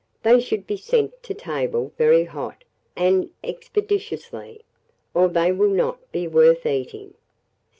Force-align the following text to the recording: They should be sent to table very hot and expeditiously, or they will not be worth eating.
They 0.23 0.39
should 0.39 0.65
be 0.65 0.77
sent 0.77 1.21
to 1.21 1.35
table 1.35 1.91
very 1.95 2.23
hot 2.23 2.63
and 2.95 3.29
expeditiously, 3.43 4.63
or 5.13 5.27
they 5.27 5.51
will 5.51 5.69
not 5.69 6.11
be 6.11 6.27
worth 6.27 6.65
eating. 6.65 7.13